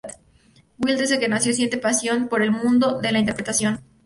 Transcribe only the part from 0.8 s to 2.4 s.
desde que nació siente pasión